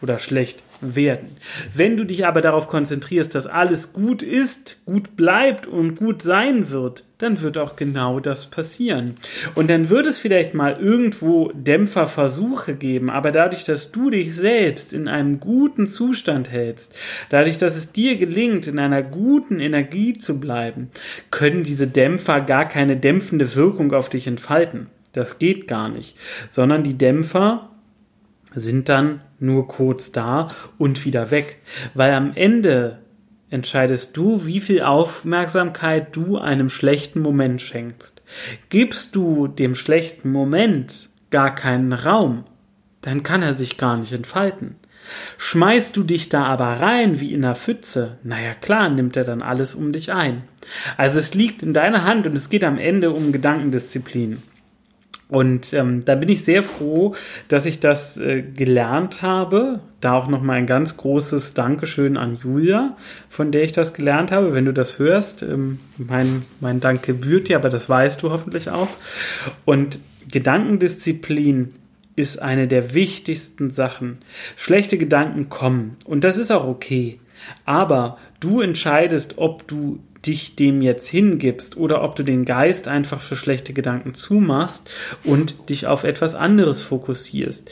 oder 0.01 0.19
schlecht 0.19 0.61
werden. 0.81 1.35
Wenn 1.73 1.97
du 1.97 2.05
dich 2.05 2.25
aber 2.25 2.41
darauf 2.41 2.67
konzentrierst, 2.67 3.35
dass 3.35 3.47
alles 3.47 3.93
gut 3.93 4.21
ist, 4.21 4.77
gut 4.85 5.15
bleibt 5.15 5.67
und 5.67 5.95
gut 5.95 6.21
sein 6.21 6.69
wird, 6.69 7.03
dann 7.19 7.41
wird 7.41 7.57
auch 7.57 7.75
genau 7.75 8.19
das 8.19 8.45
passieren. 8.45 9.15
Und 9.53 9.69
dann 9.69 9.89
wird 9.89 10.07
es 10.07 10.17
vielleicht 10.17 10.53
mal 10.53 10.77
irgendwo 10.79 11.51
Dämpferversuche 11.53 12.75
geben, 12.75 13.09
aber 13.09 13.31
dadurch, 13.31 13.65
dass 13.65 13.91
du 13.91 14.09
dich 14.09 14.33
selbst 14.33 14.93
in 14.93 15.07
einem 15.07 15.39
guten 15.39 15.85
Zustand 15.85 16.49
hältst, 16.49 16.95
dadurch, 17.29 17.57
dass 17.57 17.75
es 17.75 17.91
dir 17.91 18.17
gelingt, 18.17 18.67
in 18.67 18.79
einer 18.79 19.03
guten 19.03 19.59
Energie 19.59 20.13
zu 20.13 20.39
bleiben, 20.39 20.89
können 21.29 21.63
diese 21.63 21.87
Dämpfer 21.87 22.39
gar 22.41 22.67
keine 22.67 22.95
dämpfende 22.95 23.53
Wirkung 23.55 23.91
auf 23.91 24.09
dich 24.09 24.25
entfalten. 24.25 24.87
Das 25.11 25.39
geht 25.39 25.67
gar 25.67 25.89
nicht, 25.89 26.15
sondern 26.49 26.83
die 26.83 26.97
Dämpfer 26.97 27.69
sind 28.55 28.89
dann 28.89 29.21
nur 29.39 29.67
kurz 29.67 30.11
da 30.11 30.49
und 30.77 31.05
wieder 31.05 31.31
weg. 31.31 31.59
Weil 31.93 32.13
am 32.13 32.33
Ende 32.35 32.99
entscheidest 33.49 34.15
du, 34.17 34.45
wie 34.45 34.61
viel 34.61 34.81
Aufmerksamkeit 34.81 36.15
du 36.15 36.37
einem 36.37 36.69
schlechten 36.69 37.21
Moment 37.21 37.61
schenkst. 37.61 38.21
Gibst 38.69 39.15
du 39.15 39.47
dem 39.47 39.75
schlechten 39.75 40.31
Moment 40.31 41.09
gar 41.29 41.53
keinen 41.53 41.93
Raum, 41.93 42.43
dann 43.01 43.23
kann 43.23 43.41
er 43.41 43.53
sich 43.53 43.77
gar 43.77 43.97
nicht 43.97 44.11
entfalten. 44.11 44.75
Schmeißt 45.37 45.95
du 45.95 46.03
dich 46.03 46.29
da 46.29 46.43
aber 46.43 46.65
rein 46.81 47.19
wie 47.19 47.33
in 47.33 47.43
einer 47.43 47.55
Pfütze, 47.55 48.17
naja 48.23 48.53
klar, 48.53 48.89
nimmt 48.89 49.15
er 49.15 49.23
dann 49.23 49.41
alles 49.41 49.73
um 49.73 49.91
dich 49.91 50.11
ein. 50.11 50.43
Also 50.97 51.19
es 51.19 51.33
liegt 51.33 51.63
in 51.63 51.73
deiner 51.73 52.03
Hand 52.03 52.27
und 52.27 52.37
es 52.37 52.49
geht 52.49 52.63
am 52.63 52.77
Ende 52.77 53.11
um 53.11 53.31
Gedankendisziplin. 53.31 54.43
Und 55.29 55.73
ähm, 55.73 56.03
da 56.03 56.15
bin 56.15 56.27
ich 56.27 56.43
sehr 56.43 56.63
froh, 56.63 57.13
dass 57.49 57.67
ich 57.67 57.79
das 57.79 58.17
äh, 58.17 58.41
gelernt 58.41 59.21
habe. 59.21 59.79
Da 60.01 60.13
auch 60.13 60.27
nochmal 60.27 60.57
ein 60.57 60.65
ganz 60.65 60.97
großes 60.97 61.53
Dankeschön 61.53 62.17
an 62.17 62.35
Julia, 62.35 62.97
von 63.29 63.51
der 63.51 63.63
ich 63.63 63.71
das 63.71 63.93
gelernt 63.93 64.31
habe. 64.31 64.55
Wenn 64.55 64.65
du 64.65 64.73
das 64.73 64.97
hörst, 64.97 65.43
ähm, 65.43 65.77
mein, 65.97 66.45
mein 66.59 66.79
Dank 66.79 67.03
gebührt 67.03 67.47
dir, 67.47 67.57
aber 67.57 67.69
das 67.69 67.87
weißt 67.87 68.23
du 68.23 68.31
hoffentlich 68.31 68.71
auch. 68.71 68.89
Und 69.65 69.99
Gedankendisziplin 70.31 71.75
ist 72.15 72.41
eine 72.41 72.67
der 72.67 72.95
wichtigsten 72.95 73.69
Sachen. 73.69 74.17
Schlechte 74.55 74.97
Gedanken 74.97 75.49
kommen 75.49 75.95
und 76.05 76.23
das 76.23 76.37
ist 76.37 76.51
auch 76.51 76.67
okay. 76.67 77.19
Aber 77.65 78.17
du 78.39 78.61
entscheidest, 78.61 79.37
ob 79.37 79.67
du 79.67 79.99
dich 80.25 80.55
dem 80.55 80.81
jetzt 80.81 81.07
hingibst 81.07 81.77
oder 81.77 82.03
ob 82.03 82.15
du 82.15 82.23
den 82.23 82.45
Geist 82.45 82.87
einfach 82.87 83.19
für 83.19 83.35
schlechte 83.35 83.73
Gedanken 83.73 84.13
zumachst 84.13 84.89
und 85.23 85.69
dich 85.69 85.87
auf 85.87 86.03
etwas 86.03 86.35
anderes 86.35 86.81
fokussierst. 86.81 87.69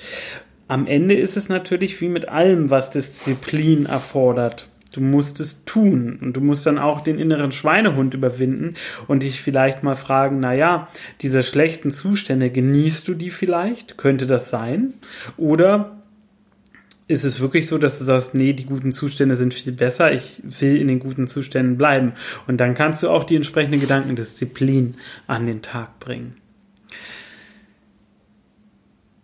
Am 0.67 0.85
Ende 0.85 1.15
ist 1.15 1.37
es 1.37 1.49
natürlich 1.49 1.99
wie 2.01 2.09
mit 2.09 2.27
allem, 2.27 2.69
was 2.69 2.89
Disziplin 2.89 3.85
erfordert. 3.85 4.67
Du 4.93 5.01
musst 5.01 5.39
es 5.39 5.63
tun 5.63 6.17
und 6.21 6.33
du 6.33 6.41
musst 6.41 6.65
dann 6.65 6.79
auch 6.79 7.01
den 7.01 7.19
inneren 7.19 7.51
Schweinehund 7.51 8.13
überwinden 8.13 8.73
und 9.07 9.23
dich 9.23 9.41
vielleicht 9.41 9.83
mal 9.83 9.95
fragen, 9.95 10.39
na 10.39 10.53
ja, 10.53 10.87
diese 11.21 11.43
schlechten 11.43 11.91
Zustände, 11.91 12.49
genießt 12.49 13.07
du 13.07 13.13
die 13.13 13.29
vielleicht? 13.29 13.97
Könnte 13.97 14.25
das 14.25 14.49
sein? 14.49 14.93
Oder 15.37 15.97
ist 17.07 17.23
es 17.23 17.39
wirklich 17.39 17.67
so, 17.67 17.77
dass 17.77 17.99
du 17.99 18.05
sagst, 18.05 18.35
nee, 18.35 18.53
die 18.53 18.65
guten 18.65 18.91
Zustände 18.91 19.35
sind 19.35 19.53
viel 19.53 19.71
besser, 19.71 20.11
ich 20.11 20.41
will 20.43 20.77
in 20.77 20.87
den 20.87 20.99
guten 20.99 21.27
Zuständen 21.27 21.77
bleiben. 21.77 22.13
Und 22.47 22.57
dann 22.57 22.73
kannst 22.73 23.03
du 23.03 23.09
auch 23.09 23.23
die 23.23 23.37
entsprechende 23.37 23.77
Gedankendisziplin 23.77 24.95
an 25.25 25.45
den 25.45 25.61
Tag 25.61 25.99
bringen. 25.99 26.35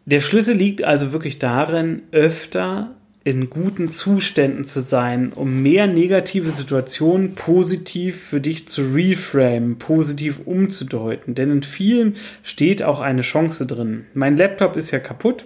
Der 0.06 0.22
Schlüssel 0.22 0.56
liegt 0.56 0.84
also 0.84 1.14
wirklich 1.14 1.40
darin, 1.40 2.04
öfter 2.12 2.96
in 3.26 3.50
guten 3.50 3.88
Zuständen 3.88 4.66
zu 4.66 4.82
sein, 4.82 5.32
um 5.32 5.62
mehr 5.62 5.88
negative 5.88 6.52
Situationen 6.52 7.36
positiv 7.36 8.22
für 8.22 8.42
dich 8.42 8.68
zu 8.68 8.82
reframe, 8.94 9.76
positiv 9.78 10.42
umzudeuten. 10.44 11.36
Denn 11.36 11.50
in 11.50 11.64
vielen 11.64 12.16
steht 12.44 12.84
auch 12.84 13.00
eine 13.00 13.22
Chance 13.22 13.66
drin. 13.66 14.06
Mein 14.14 14.36
Laptop 14.36 14.76
ist 14.76 14.92
ja 14.92 15.00
kaputt 15.00 15.46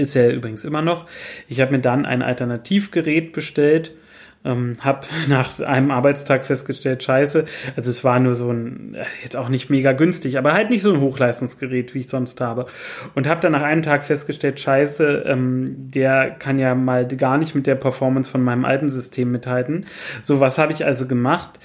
ist 0.00 0.16
er 0.16 0.32
übrigens 0.32 0.64
immer 0.64 0.82
noch. 0.82 1.06
Ich 1.48 1.60
habe 1.60 1.72
mir 1.72 1.80
dann 1.80 2.06
ein 2.06 2.22
Alternativgerät 2.22 3.32
bestellt. 3.32 3.92
Ähm, 4.42 4.72
habe 4.80 5.06
nach 5.28 5.60
einem 5.60 5.90
Arbeitstag 5.90 6.46
festgestellt, 6.46 7.02
scheiße, 7.02 7.44
also 7.76 7.90
es 7.90 8.04
war 8.04 8.18
nur 8.20 8.32
so 8.32 8.50
ein, 8.50 8.94
äh, 8.94 9.04
jetzt 9.22 9.36
auch 9.36 9.50
nicht 9.50 9.68
mega 9.68 9.92
günstig, 9.92 10.38
aber 10.38 10.54
halt 10.54 10.70
nicht 10.70 10.80
so 10.80 10.94
ein 10.94 11.00
Hochleistungsgerät, 11.02 11.94
wie 11.94 11.98
ich 11.98 12.08
sonst 12.08 12.40
habe. 12.40 12.64
Und 13.14 13.28
habe 13.28 13.42
dann 13.42 13.52
nach 13.52 13.60
einem 13.60 13.82
Tag 13.82 14.02
festgestellt, 14.02 14.58
scheiße, 14.58 15.24
ähm, 15.26 15.66
der 15.68 16.30
kann 16.30 16.58
ja 16.58 16.74
mal 16.74 17.06
gar 17.06 17.36
nicht 17.36 17.54
mit 17.54 17.66
der 17.66 17.74
Performance 17.74 18.30
von 18.30 18.42
meinem 18.42 18.64
alten 18.64 18.88
System 18.88 19.30
mithalten. 19.30 19.84
So, 20.22 20.40
was 20.40 20.56
habe 20.56 20.72
ich 20.72 20.86
also 20.86 21.06
gemacht? 21.06 21.60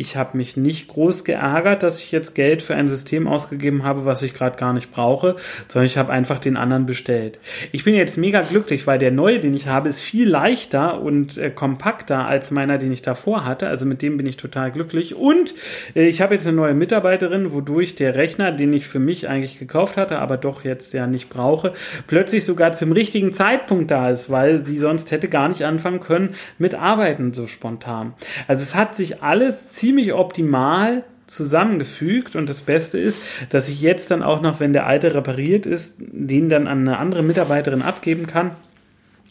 Ich 0.00 0.16
habe 0.16 0.38
mich 0.38 0.56
nicht 0.56 0.88
groß 0.88 1.24
geärgert, 1.24 1.82
dass 1.82 1.98
ich 1.98 2.10
jetzt 2.10 2.34
Geld 2.34 2.62
für 2.62 2.74
ein 2.74 2.88
System 2.88 3.28
ausgegeben 3.28 3.84
habe, 3.84 4.06
was 4.06 4.22
ich 4.22 4.32
gerade 4.32 4.56
gar 4.56 4.72
nicht 4.72 4.90
brauche, 4.90 5.36
sondern 5.68 5.84
ich 5.84 5.98
habe 5.98 6.10
einfach 6.10 6.38
den 6.38 6.56
anderen 6.56 6.86
bestellt. 6.86 7.38
Ich 7.70 7.84
bin 7.84 7.94
jetzt 7.94 8.16
mega 8.16 8.40
glücklich, 8.40 8.86
weil 8.86 8.98
der 8.98 9.10
neue, 9.10 9.40
den 9.40 9.54
ich 9.54 9.66
habe, 9.66 9.90
ist 9.90 10.00
viel 10.00 10.26
leichter 10.26 11.02
und 11.02 11.36
äh, 11.36 11.50
kompakter 11.50 12.26
als 12.26 12.50
meiner, 12.50 12.78
den 12.78 12.92
ich 12.92 13.02
davor 13.02 13.44
hatte. 13.44 13.68
Also 13.68 13.84
mit 13.84 14.00
dem 14.00 14.16
bin 14.16 14.24
ich 14.24 14.38
total 14.38 14.72
glücklich. 14.72 15.14
Und 15.16 15.54
äh, 15.94 16.08
ich 16.08 16.22
habe 16.22 16.32
jetzt 16.34 16.46
eine 16.46 16.56
neue 16.56 16.72
Mitarbeiterin, 16.72 17.52
wodurch 17.52 17.94
der 17.94 18.14
Rechner, 18.14 18.52
den 18.52 18.72
ich 18.72 18.86
für 18.86 19.00
mich 19.00 19.28
eigentlich 19.28 19.58
gekauft 19.58 19.98
hatte, 19.98 20.18
aber 20.18 20.38
doch 20.38 20.64
jetzt 20.64 20.94
ja 20.94 21.06
nicht 21.06 21.28
brauche, 21.28 21.72
plötzlich 22.06 22.46
sogar 22.46 22.72
zum 22.72 22.92
richtigen 22.92 23.34
Zeitpunkt 23.34 23.90
da 23.90 24.08
ist, 24.08 24.30
weil 24.30 24.64
sie 24.64 24.78
sonst 24.78 25.10
hätte 25.10 25.28
gar 25.28 25.50
nicht 25.50 25.66
anfangen 25.66 26.00
können 26.00 26.30
mit 26.56 26.74
Arbeiten 26.74 27.34
so 27.34 27.46
spontan. 27.46 28.14
Also 28.48 28.62
es 28.62 28.74
hat 28.74 28.96
sich 28.96 29.22
alles 29.22 29.68
ziemlich 29.68 29.89
ziemlich 29.90 30.12
optimal 30.12 31.02
zusammengefügt. 31.26 32.36
Und 32.36 32.48
das 32.48 32.62
Beste 32.62 32.96
ist, 32.96 33.20
dass 33.48 33.68
ich 33.68 33.82
jetzt 33.82 34.12
dann 34.12 34.22
auch 34.22 34.40
noch, 34.40 34.60
wenn 34.60 34.72
der 34.72 34.86
alte 34.86 35.16
repariert 35.16 35.66
ist, 35.66 35.96
den 35.98 36.48
dann 36.48 36.68
an 36.68 36.86
eine 36.86 36.98
andere 36.98 37.24
Mitarbeiterin 37.24 37.82
abgeben 37.82 38.28
kann 38.28 38.52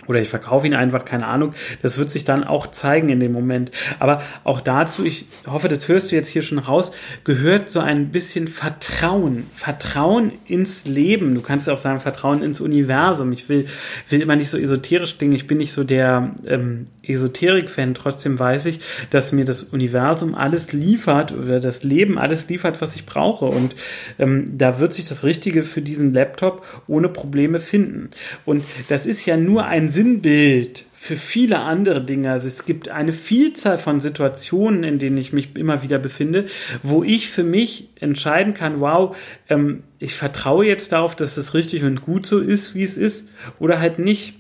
oder 0.08 0.22
ich 0.22 0.30
verkaufe 0.30 0.66
ihn 0.66 0.74
einfach, 0.74 1.06
keine 1.06 1.28
Ahnung. 1.28 1.54
Das 1.82 1.98
wird 1.98 2.10
sich 2.10 2.24
dann 2.24 2.44
auch 2.44 2.72
zeigen 2.72 3.10
in 3.10 3.20
dem 3.20 3.32
Moment. 3.32 3.72
Aber 4.00 4.22
auch 4.44 4.62
dazu, 4.62 5.06
ich 5.06 5.28
hoffe, 5.46 5.68
das 5.68 5.88
hörst 5.88 6.12
du 6.12 6.16
jetzt 6.16 6.30
hier 6.30 6.42
schon 6.42 6.58
raus, 6.58 6.92
gehört 7.26 7.70
so 7.70 7.80
ein 7.80 8.10
bisschen 8.10 8.48
Vertrauen. 8.48 9.46
Vertrauen 9.54 10.32
ins 10.48 10.88
Leben. 10.88 11.36
Du 11.36 11.42
kannst 11.42 11.70
auch 11.70 11.78
sagen, 11.78 12.00
Vertrauen 12.00 12.42
ins 12.42 12.62
Universum. 12.62 13.32
Ich 13.34 13.50
will, 13.50 13.66
will 14.10 14.22
immer 14.22 14.36
nicht 14.36 14.50
so 14.50 14.58
esoterisch 14.58 15.18
klingen. 15.18 15.36
Ich 15.36 15.48
bin 15.48 15.58
nicht 15.58 15.74
so 15.74 15.84
der 15.84 16.34
ähm, 16.48 16.88
Esoterik-Fan. 17.04 17.94
Trotzdem 17.94 18.40
weiß 18.40 18.68
ich, 18.68 18.80
dass 19.10 19.32
mir 19.32 19.46
das 19.46 19.64
Universum 19.64 20.34
alles 20.34 20.72
liefert 20.72 21.34
oder 21.34 21.60
das 21.60 21.84
Leben 21.84 22.18
alles 22.18 22.48
liefert, 22.48 22.82
was 22.82 22.96
ich 22.96 23.06
brauche. 23.06 23.46
Und 23.46 23.76
ähm, 24.18 24.58
da 24.58 24.80
wird 24.80 24.94
sich 24.94 25.08
das 25.08 25.24
Richtige 25.26 25.64
für 25.64 25.82
diesen 25.82 26.14
Laptop 26.14 26.66
ohne 26.88 27.10
Probleme 27.10 27.60
finden. 27.60 28.10
Und 28.46 28.64
das 28.88 29.06
ist 29.06 29.26
ja 29.26 29.38
nur 29.38 29.66
ein 29.66 29.89
Sinnbild 29.90 30.86
für 30.94 31.16
viele 31.16 31.60
andere 31.60 32.04
Dinge. 32.04 32.32
Also 32.32 32.48
es 32.48 32.66
gibt 32.66 32.90
eine 32.90 33.14
Vielzahl 33.14 33.78
von 33.78 34.00
Situationen, 34.00 34.84
in 34.84 35.00
denen 35.00 35.18
ich 35.18 35.34
mich 35.34 35.56
immer 35.56 35.82
wieder 35.82 35.98
befinde, 35.98 36.46
wo 36.84 37.04
ich 37.04 37.30
für 37.30 37.44
mich 37.44 37.90
entscheiden 38.00 38.54
kann, 38.54 38.80
wow, 38.82 39.16
ähm, 39.50 39.84
ich 39.98 40.16
vertraue 40.16 40.66
jetzt 40.66 40.92
darauf, 40.92 41.16
dass 41.16 41.38
es 41.38 41.54
richtig 41.54 41.84
und 41.84 42.02
gut 42.02 42.26
so 42.26 42.40
ist, 42.40 42.76
wie 42.76 42.84
es 42.84 42.98
ist, 42.98 43.30
oder 43.60 43.80
halt 43.80 44.00
nicht 44.00 44.39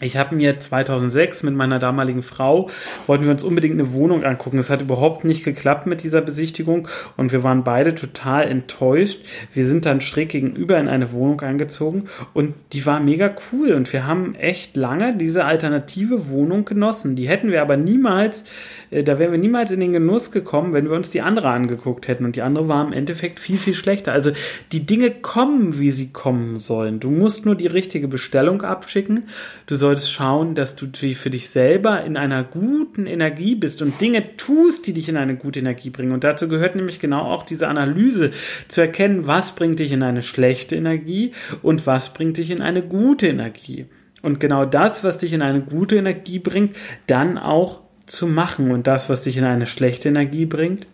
ich 0.00 0.16
habe 0.16 0.36
mir 0.36 0.60
2006 0.60 1.42
mit 1.42 1.54
meiner 1.54 1.80
damaligen 1.80 2.22
Frau, 2.22 2.70
wollten 3.06 3.24
wir 3.24 3.32
uns 3.32 3.42
unbedingt 3.42 3.74
eine 3.74 3.92
Wohnung 3.92 4.22
angucken. 4.22 4.58
Es 4.58 4.70
hat 4.70 4.80
überhaupt 4.80 5.24
nicht 5.24 5.44
geklappt 5.44 5.86
mit 5.86 6.04
dieser 6.04 6.20
Besichtigung 6.20 6.86
und 7.16 7.32
wir 7.32 7.42
waren 7.42 7.64
beide 7.64 7.94
total 7.94 8.44
enttäuscht. 8.44 9.20
Wir 9.52 9.66
sind 9.66 9.86
dann 9.86 10.00
schräg 10.00 10.28
gegenüber 10.28 10.78
in 10.78 10.88
eine 10.88 11.10
Wohnung 11.12 11.40
eingezogen 11.40 12.04
und 12.32 12.54
die 12.72 12.86
war 12.86 13.00
mega 13.00 13.34
cool 13.52 13.72
und 13.72 13.92
wir 13.92 14.06
haben 14.06 14.36
echt 14.36 14.76
lange 14.76 15.16
diese 15.16 15.44
alternative 15.44 16.30
Wohnung 16.30 16.64
genossen. 16.64 17.16
Die 17.16 17.28
hätten 17.28 17.50
wir 17.50 17.60
aber 17.60 17.76
niemals, 17.76 18.44
äh, 18.90 19.02
da 19.02 19.18
wären 19.18 19.32
wir 19.32 19.38
niemals 19.38 19.72
in 19.72 19.80
den 19.80 19.92
Genuss 19.92 20.30
gekommen, 20.30 20.74
wenn 20.74 20.88
wir 20.88 20.96
uns 20.96 21.10
die 21.10 21.22
andere 21.22 21.50
angeguckt 21.50 22.06
hätten 22.06 22.24
und 22.24 22.36
die 22.36 22.42
andere 22.42 22.68
war 22.68 22.86
im 22.86 22.92
Endeffekt 22.92 23.40
viel, 23.40 23.58
viel 23.58 23.74
schlechter. 23.74 24.12
Also 24.12 24.30
die 24.70 24.86
Dinge 24.86 25.10
kommen, 25.10 25.80
wie 25.80 25.90
sie 25.90 26.12
kommen 26.12 26.60
sollen. 26.60 27.00
Du 27.00 27.10
musst 27.10 27.46
nur 27.46 27.56
die 27.56 27.66
richtige 27.66 28.06
Bestellung 28.06 28.62
abschicken. 28.62 29.24
Du 29.66 29.74
sollst 29.74 29.87
solltest 29.88 30.12
schauen, 30.12 30.54
dass 30.54 30.76
du 30.76 30.86
für 31.14 31.30
dich 31.30 31.48
selber 31.48 32.04
in 32.04 32.18
einer 32.18 32.44
guten 32.44 33.06
Energie 33.06 33.54
bist 33.54 33.80
und 33.80 33.98
Dinge 34.00 34.36
tust, 34.36 34.86
die 34.86 34.92
dich 34.92 35.08
in 35.08 35.16
eine 35.16 35.34
gute 35.34 35.60
Energie 35.60 35.88
bringen. 35.88 36.12
Und 36.12 36.24
dazu 36.24 36.46
gehört 36.46 36.76
nämlich 36.76 37.00
genau 37.00 37.22
auch 37.22 37.42
diese 37.42 37.68
Analyse, 37.68 38.30
zu 38.68 38.82
erkennen, 38.82 39.26
was 39.26 39.52
bringt 39.54 39.78
dich 39.78 39.92
in 39.92 40.02
eine 40.02 40.20
schlechte 40.20 40.76
Energie 40.76 41.32
und 41.62 41.86
was 41.86 42.12
bringt 42.12 42.36
dich 42.36 42.50
in 42.50 42.60
eine 42.60 42.82
gute 42.82 43.28
Energie. 43.28 43.86
Und 44.22 44.40
genau 44.40 44.66
das, 44.66 45.04
was 45.04 45.16
dich 45.16 45.32
in 45.32 45.40
eine 45.40 45.62
gute 45.62 45.96
Energie 45.96 46.38
bringt, 46.38 46.76
dann 47.06 47.38
auch 47.38 47.80
zu 48.04 48.26
machen 48.26 48.70
und 48.70 48.86
das, 48.86 49.08
was 49.08 49.24
dich 49.24 49.38
in 49.38 49.44
eine 49.44 49.66
schlechte 49.66 50.08
Energie 50.10 50.44
bringt, 50.44 50.86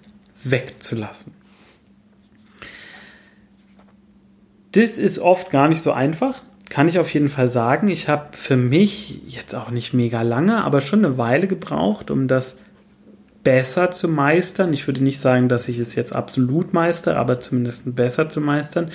wegzulassen. 0.45 1.33
Das 4.73 4.99
ist 4.99 5.19
oft 5.19 5.51
gar 5.51 5.69
nicht 5.69 5.83
so 5.83 5.91
einfach, 5.91 6.43
kann 6.69 6.89
ich 6.89 6.99
auf 6.99 7.13
jeden 7.13 7.29
Fall 7.29 7.49
sagen. 7.49 7.89
Ich 7.89 8.09
habe 8.09 8.29
für 8.33 8.57
mich 8.57 9.21
jetzt 9.27 9.55
auch 9.55 9.71
nicht 9.71 9.93
mega 9.93 10.23
lange, 10.23 10.65
aber 10.65 10.81
schon 10.81 11.05
eine 11.05 11.19
Weile 11.19 11.47
gebraucht, 11.47 12.11
um 12.11 12.29
das 12.29 12.57
besser 13.45 13.91
zu 13.91 14.09
meistern. 14.09 14.73
Ich 14.73 14.87
würde 14.89 15.05
nicht 15.05 15.21
sagen, 15.21 15.49
dass 15.49 15.69
ich 15.69 15.79
es 15.79 15.95
jetzt 15.95 16.15
absolut 16.15 16.73
meister, 16.73 17.19
aber 17.19 17.41
zumindest 17.41 17.95
besser 17.95 18.29
zu 18.29 18.41
meistern, 18.41 18.91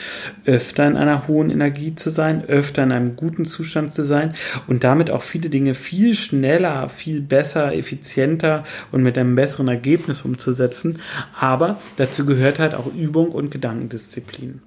öfter 0.45 0.87
in 0.87 0.97
einer 0.97 1.27
hohen 1.27 1.51
Energie 1.51 1.95
zu 1.95 2.09
sein, 2.09 2.43
öfter 2.45 2.83
in 2.83 2.91
einem 2.91 3.15
guten 3.15 3.45
Zustand 3.45 3.93
zu 3.93 4.03
sein 4.03 4.33
und 4.67 4.83
damit 4.83 5.11
auch 5.11 5.21
viele 5.21 5.49
Dinge 5.49 5.75
viel 5.75 6.15
schneller, 6.15 6.89
viel 6.89 7.21
besser, 7.21 7.73
effizienter 7.73 8.63
und 8.91 9.03
mit 9.03 9.17
einem 9.17 9.35
besseren 9.35 9.67
Ergebnis 9.67 10.23
umzusetzen. 10.23 10.99
Aber 11.39 11.79
dazu 11.95 12.25
gehört 12.25 12.59
halt 12.59 12.73
auch 12.73 12.91
Übung 12.93 13.29
und 13.29 13.51
Gedankendisziplin. 13.51 14.61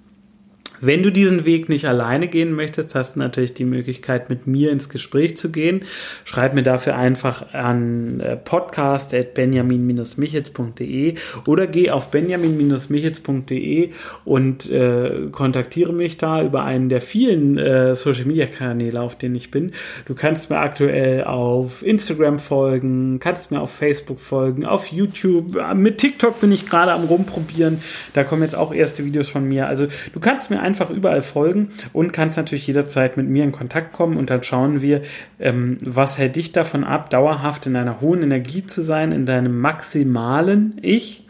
Wenn 0.84 1.04
du 1.04 1.12
diesen 1.12 1.44
Weg 1.44 1.68
nicht 1.68 1.86
alleine 1.86 2.26
gehen 2.26 2.54
möchtest, 2.54 2.96
hast 2.96 3.14
du 3.14 3.20
natürlich 3.20 3.54
die 3.54 3.64
Möglichkeit, 3.64 4.28
mit 4.28 4.48
mir 4.48 4.72
ins 4.72 4.88
Gespräch 4.88 5.36
zu 5.36 5.52
gehen. 5.52 5.82
Schreib 6.24 6.54
mir 6.54 6.64
dafür 6.64 6.96
einfach 6.96 7.54
an 7.54 8.18
äh, 8.18 8.36
podcast.benjamin-michitz.de 8.36 11.14
oder 11.46 11.68
geh 11.68 11.92
auf 11.92 12.10
benjamin-michitz.de 12.10 13.90
und 14.24 14.72
äh, 14.72 15.28
kontaktiere 15.30 15.92
mich 15.92 16.18
da 16.18 16.42
über 16.42 16.64
einen 16.64 16.88
der 16.88 17.00
vielen 17.00 17.58
äh, 17.58 17.94
Social 17.94 18.24
Media 18.24 18.46
Kanäle, 18.46 19.00
auf 19.00 19.16
denen 19.16 19.36
ich 19.36 19.52
bin. 19.52 19.70
Du 20.06 20.16
kannst 20.16 20.50
mir 20.50 20.58
aktuell 20.58 21.22
auf 21.22 21.84
Instagram 21.84 22.40
folgen, 22.40 23.20
kannst 23.20 23.52
mir 23.52 23.60
auf 23.60 23.70
Facebook 23.70 24.18
folgen, 24.18 24.66
auf 24.66 24.88
YouTube. 24.88 25.56
Mit 25.76 25.98
TikTok 25.98 26.40
bin 26.40 26.50
ich 26.50 26.68
gerade 26.68 26.90
am 26.90 27.04
rumprobieren. 27.04 27.80
Da 28.14 28.24
kommen 28.24 28.42
jetzt 28.42 28.56
auch 28.56 28.74
erste 28.74 29.04
Videos 29.04 29.28
von 29.28 29.46
mir. 29.46 29.68
Also 29.68 29.86
du 30.12 30.18
kannst 30.18 30.50
mir 30.50 30.60
einfach 30.60 30.71
einfach 30.72 30.88
überall 30.88 31.20
folgen 31.20 31.68
und 31.92 32.14
kannst 32.14 32.38
natürlich 32.38 32.66
jederzeit 32.66 33.18
mit 33.18 33.28
mir 33.28 33.44
in 33.44 33.52
Kontakt 33.52 33.92
kommen 33.92 34.16
und 34.16 34.30
dann 34.30 34.42
schauen 34.42 34.80
wir, 34.80 35.02
ähm, 35.38 35.76
was 35.84 36.16
hält 36.16 36.36
dich 36.36 36.52
davon 36.52 36.82
ab, 36.82 37.10
dauerhaft 37.10 37.66
in 37.66 37.76
einer 37.76 38.00
hohen 38.00 38.22
Energie 38.22 38.66
zu 38.66 38.80
sein, 38.80 39.12
in 39.12 39.26
deinem 39.26 39.60
maximalen 39.60 40.78
Ich. 40.80 41.26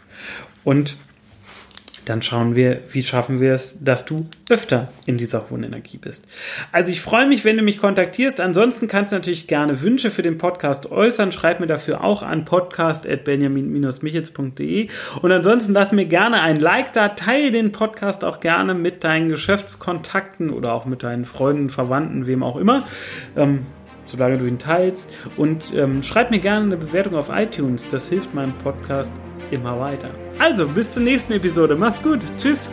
Und 0.63 0.95
dann 2.05 2.21
schauen 2.21 2.55
wir, 2.55 2.81
wie 2.89 3.03
schaffen 3.03 3.39
wir 3.39 3.53
es, 3.53 3.77
dass 3.81 4.05
du 4.05 4.27
öfter 4.49 4.89
in 5.05 5.17
dieser 5.17 5.49
hohen 5.49 5.63
Energie 5.63 5.97
bist. 5.97 6.25
Also 6.71 6.91
ich 6.91 7.01
freue 7.01 7.27
mich, 7.27 7.45
wenn 7.45 7.57
du 7.57 7.63
mich 7.63 7.77
kontaktierst. 7.77 8.41
Ansonsten 8.41 8.87
kannst 8.87 9.11
du 9.11 9.15
natürlich 9.15 9.47
gerne 9.47 9.81
Wünsche 9.81 10.11
für 10.11 10.21
den 10.21 10.37
Podcast 10.37 10.91
äußern. 10.91 11.31
Schreib 11.31 11.59
mir 11.59 11.65
dafür 11.67 12.03
auch 12.03 12.21
an 12.23 12.45
podcast.benjamin-michitz.de 12.45 14.87
und 15.21 15.31
ansonsten 15.31 15.73
lass 15.73 15.91
mir 15.91 16.05
gerne 16.05 16.41
ein 16.41 16.57
Like 16.57 16.93
da. 16.93 17.09
Teile 17.09 17.51
den 17.51 17.71
Podcast 17.71 18.23
auch 18.23 18.39
gerne 18.39 18.73
mit 18.73 19.03
deinen 19.03 19.29
Geschäftskontakten 19.29 20.49
oder 20.49 20.73
auch 20.73 20.85
mit 20.85 21.03
deinen 21.03 21.25
Freunden, 21.25 21.69
Verwandten, 21.69 22.25
wem 22.27 22.43
auch 22.43 22.57
immer. 22.57 22.85
Ähm, 23.37 23.65
solange 24.05 24.37
du 24.37 24.45
ihn 24.45 24.59
teilst. 24.59 25.09
Und 25.37 25.73
ähm, 25.73 26.03
schreib 26.03 26.31
mir 26.31 26.39
gerne 26.39 26.65
eine 26.65 26.77
Bewertung 26.77 27.15
auf 27.15 27.29
iTunes. 27.29 27.87
Das 27.87 28.09
hilft 28.09 28.33
meinem 28.33 28.53
Podcast 28.53 29.11
immer 29.53 29.79
weiter. 29.79 30.09
Also, 30.39 30.67
bis 30.67 30.91
zur 30.91 31.03
nächsten 31.03 31.33
Episode. 31.33 31.75
Mach's 31.75 32.01
gut. 32.01 32.19
Tschüss. 32.37 32.69